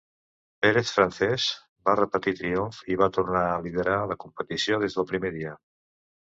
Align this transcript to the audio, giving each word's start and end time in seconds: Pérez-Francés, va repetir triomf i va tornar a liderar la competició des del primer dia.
Pérez-Francés, 0.65 1.43
va 1.89 1.95
repetir 1.99 2.33
triomf 2.39 2.79
i 2.95 2.97
va 3.03 3.11
tornar 3.19 3.45
a 3.51 3.61
liderar 3.67 3.99
la 4.13 4.19
competició 4.25 4.81
des 4.87 4.99
del 4.99 5.09
primer 5.13 5.33
dia. 5.39 5.55